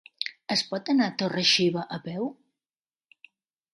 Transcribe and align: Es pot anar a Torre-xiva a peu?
Es 0.55 0.61
pot 0.69 0.89
anar 0.93 1.09
a 1.11 1.13
Torre-xiva 1.21 1.85
a 1.99 2.03
peu? 2.09 2.29